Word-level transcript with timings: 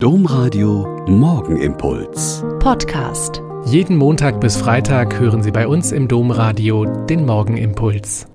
Domradio 0.00 1.04
Morgenimpuls. 1.08 2.44
Podcast. 2.60 3.42
Jeden 3.66 3.96
Montag 3.96 4.40
bis 4.40 4.56
Freitag 4.56 5.18
hören 5.18 5.42
Sie 5.42 5.50
bei 5.50 5.66
uns 5.66 5.90
im 5.90 6.06
Domradio 6.06 6.84
den 6.84 7.26
Morgenimpuls. 7.26 8.28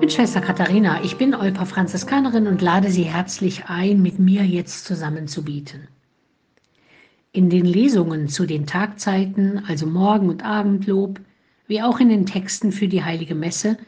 Mit 0.00 0.12
Schwester 0.12 0.40
Katharina, 0.40 1.02
ich 1.02 1.16
bin 1.16 1.34
Olpa 1.34 1.64
Franziskanerin 1.64 2.46
und 2.46 2.62
lade 2.62 2.88
Sie 2.92 3.02
herzlich 3.02 3.64
ein, 3.66 4.02
mit 4.02 4.20
mir 4.20 4.44
jetzt 4.44 4.84
zusammen 4.84 5.26
zu 5.26 5.42
bieten. 5.42 5.88
In 7.32 7.50
den 7.50 7.64
Lesungen 7.64 8.28
zu 8.28 8.46
den 8.46 8.66
Tagzeiten, 8.66 9.64
also 9.66 9.86
Morgen- 9.86 10.28
und 10.28 10.44
Abendlob, 10.44 11.18
wie 11.66 11.82
auch 11.82 11.98
in 11.98 12.08
den 12.08 12.24
Texten 12.24 12.70
für 12.70 12.86
die 12.86 13.02
Heilige 13.02 13.34
Messe, 13.34 13.78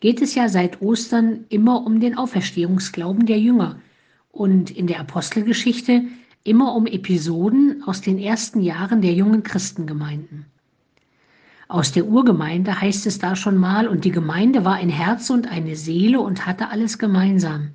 geht 0.00 0.20
es 0.20 0.34
ja 0.34 0.48
seit 0.48 0.82
Ostern 0.82 1.44
immer 1.48 1.86
um 1.86 2.00
den 2.00 2.18
Auferstehungsglauben 2.18 3.24
der 3.24 3.38
Jünger– 3.38 3.78
und 4.30 4.70
in 4.70 4.86
der 4.86 5.00
Apostelgeschichte 5.00 6.02
immer 6.44 6.74
um 6.74 6.86
Episoden 6.86 7.82
aus 7.84 8.00
den 8.00 8.18
ersten 8.18 8.60
Jahren 8.60 9.02
der 9.02 9.12
jungen 9.12 9.42
Christengemeinden. 9.42 10.46
Aus 11.68 11.92
der 11.92 12.06
Urgemeinde 12.06 12.80
heißt 12.80 13.06
es 13.06 13.18
da 13.18 13.36
schon 13.36 13.58
mal, 13.58 13.88
und 13.88 14.06
die 14.06 14.10
Gemeinde 14.10 14.64
war 14.64 14.76
ein 14.76 14.88
Herz 14.88 15.28
und 15.28 15.46
eine 15.46 15.76
Seele 15.76 16.20
und 16.20 16.46
hatte 16.46 16.70
alles 16.70 16.98
gemeinsam. 16.98 17.72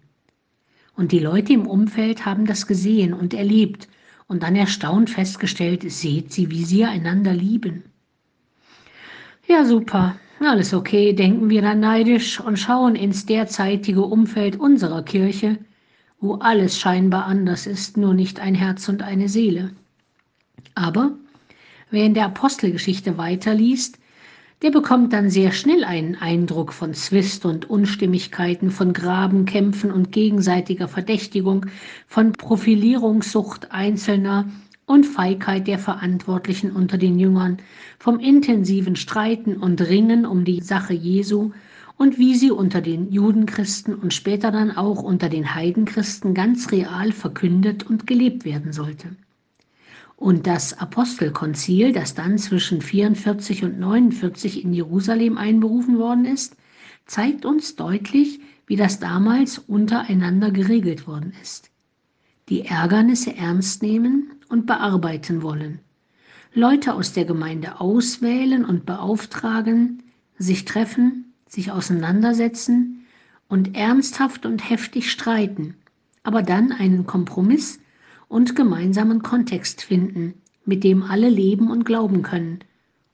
Und 0.95 1.11
die 1.11 1.19
Leute 1.19 1.53
im 1.53 1.67
Umfeld 1.67 2.25
haben 2.25 2.45
das 2.45 2.65
gesehen 2.65 3.13
und 3.13 3.35
erlebt 3.35 3.87
und 4.27 4.41
dann 4.41 4.55
erstaunt 4.55 5.11
festgestellt, 5.11 5.83
seht 5.91 6.33
sie, 6.33 6.49
wie 6.49 6.63
sie 6.63 6.85
einander 6.85 7.33
lieben. 7.33 7.83
Ja, 9.47 9.65
super, 9.65 10.15
alles 10.39 10.73
okay, 10.73 11.13
denken 11.13 11.49
wir 11.49 11.61
dann 11.61 11.79
neidisch 11.79 12.39
und 12.39 12.57
schauen 12.57 12.95
ins 12.95 13.25
derzeitige 13.25 14.01
Umfeld 14.01 14.59
unserer 14.59 15.03
Kirche, 15.03 15.59
wo 16.23 16.35
alles 16.35 16.79
scheinbar 16.79 17.25
anders 17.25 17.67
ist, 17.67 17.97
nur 17.97 18.13
nicht 18.13 18.39
ein 18.39 18.55
Herz 18.55 18.87
und 18.87 19.03
eine 19.03 19.27
Seele. 19.27 19.71
Aber 20.73 21.11
wer 21.91 22.05
in 22.05 22.13
der 22.13 22.27
Apostelgeschichte 22.27 23.17
weiterliest, 23.17 23.99
der 24.61 24.71
bekommt 24.71 25.11
dann 25.11 25.29
sehr 25.29 25.51
schnell 25.51 25.83
einen 25.83 26.15
Eindruck 26.15 26.71
von 26.71 26.93
Zwist 26.93 27.45
und 27.45 27.69
Unstimmigkeiten, 27.69 28.71
von 28.71 28.93
Grabenkämpfen 28.93 29.91
und 29.91 30.13
gegenseitiger 30.13 30.87
Verdächtigung, 30.87 31.65
von 32.07 32.31
Profilierungssucht 32.31 33.73
Einzelner 33.73 34.45
und 34.85 35.05
Feigheit 35.05 35.67
der 35.67 35.77
Verantwortlichen 35.77 36.71
unter 36.71 36.97
den 36.97 37.19
Jüngern, 37.19 37.57
vom 37.99 38.19
intensiven 38.21 38.95
Streiten 38.95 39.57
und 39.57 39.81
Ringen 39.81 40.25
um 40.25 40.45
die 40.45 40.61
Sache 40.61 40.93
Jesu 40.93 41.51
und 42.03 42.17
wie 42.17 42.35
sie 42.35 42.51
unter 42.51 42.81
den 42.81 43.13
Judenchristen 43.13 43.95
und 43.95 44.13
später 44.13 44.51
dann 44.51 44.71
auch 44.71 45.01
unter 45.01 45.29
den 45.29 45.55
Heidenchristen 45.55 46.33
ganz 46.33 46.69
real 46.73 47.13
verkündet 47.13 47.83
und 47.83 48.05
gelebt 48.07 48.43
werden 48.43 48.73
sollte. 48.73 49.15
Und 50.17 50.45
das 50.45 50.77
Apostelkonzil, 50.77 51.93
das 51.93 52.13
dann 52.13 52.37
zwischen 52.37 52.81
44 52.81 53.63
und 53.63 53.79
49 53.79 54.65
in 54.65 54.73
Jerusalem 54.73 55.37
einberufen 55.37 55.97
worden 55.97 56.25
ist, 56.25 56.57
zeigt 57.05 57.45
uns 57.45 57.77
deutlich, 57.77 58.41
wie 58.67 58.75
das 58.75 58.99
damals 58.99 59.59
untereinander 59.59 60.51
geregelt 60.51 61.07
worden 61.07 61.31
ist. 61.41 61.71
Die 62.49 62.65
Ärgernisse 62.65 63.33
ernst 63.37 63.81
nehmen 63.81 64.29
und 64.49 64.65
bearbeiten 64.65 65.41
wollen. 65.41 65.79
Leute 66.53 66.95
aus 66.95 67.13
der 67.13 67.23
Gemeinde 67.23 67.79
auswählen 67.79 68.65
und 68.65 68.85
beauftragen, 68.85 70.03
sich 70.37 70.65
treffen, 70.65 71.32
sich 71.53 71.69
auseinandersetzen 71.69 73.05
und 73.47 73.75
ernsthaft 73.75 74.47
und 74.47 74.67
heftig 74.67 75.11
streiten, 75.11 75.75
aber 76.23 76.41
dann 76.41 76.71
einen 76.71 77.05
Kompromiss 77.05 77.79
und 78.27 78.55
gemeinsamen 78.55 79.21
Kontext 79.21 79.83
finden, 79.83 80.33
mit 80.65 80.83
dem 80.83 81.03
alle 81.03 81.29
leben 81.29 81.69
und 81.69 81.85
glauben 81.85 82.23
können 82.23 82.59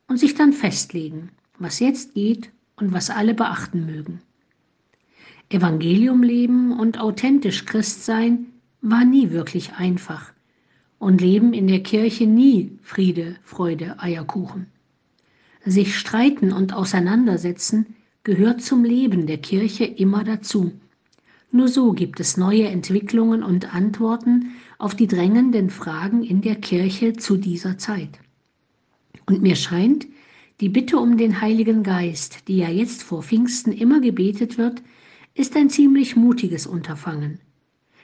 und 0.08 0.18
sich 0.20 0.36
dann 0.36 0.54
festlegen, 0.54 1.32
was 1.58 1.82
jetzt 1.82 2.14
geht 2.14 2.50
und 2.78 2.94
was 2.94 3.10
alle 3.10 3.34
beachten 3.34 3.86
mögen. 3.86 4.22
Evangelium 5.50 6.24
leben 6.24 6.80
und 6.80 6.98
authentisch 6.98 7.66
Christ 7.66 8.06
sein 8.06 8.46
war 8.82 9.04
nie 9.04 9.32
wirklich 9.32 9.74
einfach 9.74 10.32
und 10.98 11.20
Leben 11.20 11.52
in 11.52 11.68
der 11.68 11.84
Kirche 11.84 12.26
nie 12.26 12.80
Friede, 12.84 13.36
Freude, 13.44 14.00
Eierkuchen. 14.00 14.68
Sich 15.66 15.98
streiten 15.98 16.54
und 16.54 16.72
auseinandersetzen 16.72 17.96
gehört 18.24 18.62
zum 18.62 18.84
Leben 18.84 19.28
der 19.28 19.38
Kirche 19.38 19.86
immer 19.86 20.24
dazu. 20.24 20.72
Nur 21.52 21.68
so 21.68 21.94
gibt 21.94 22.20
es 22.20 22.38
neue 22.38 22.68
Entwicklungen 22.68 23.44
und 23.44 23.74
Antworten 23.74 24.52
auf 24.78 24.96
die 24.96 25.08
drängenden 25.08 25.70
Fragen 25.70 26.24
in 26.24 26.42
der 26.42 26.56
Kirche 26.56 27.14
zu 27.14 27.38
dieser 27.38 27.78
Zeit. 27.78 28.20
Und 29.26 29.42
mir 29.42 29.56
scheint, 29.56 30.08
die 30.60 30.70
Bitte 30.70 30.98
um 30.98 31.18
den 31.18 31.42
Heiligen 31.42 31.84
Geist, 31.84 32.48
die 32.48 32.58
ja 32.58 32.70
jetzt 32.70 33.04
vor 33.04 33.24
Pfingsten 33.24 33.72
immer 33.72 34.02
gebetet 34.02 34.58
wird, 34.58 34.82
ist 35.34 35.56
ein 35.56 35.70
ziemlich 35.70 36.16
mutiges 36.16 36.68
Unterfangen, 36.68 37.40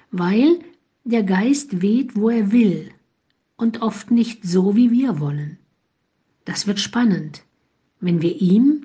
weil 0.10 0.60
der 1.04 1.24
Geist 1.24 1.82
weht, 1.82 2.16
wo 2.16 2.30
er 2.30 2.52
will 2.52 2.92
und 3.58 3.82
oft 3.82 4.10
nicht 4.10 4.44
so, 4.44 4.76
wie 4.76 4.90
wir 4.92 5.20
wollen. 5.20 5.58
Das 6.46 6.66
wird 6.66 6.80
spannend, 6.80 7.44
wenn 8.00 8.22
wir 8.22 8.42
ihm 8.42 8.85